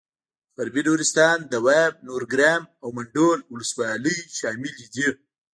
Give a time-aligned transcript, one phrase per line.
[0.57, 5.07] غربي نورستان دواب نورګرام او منډول ولسوالۍ شاملې دي.